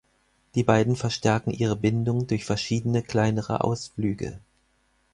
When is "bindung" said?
1.75-2.25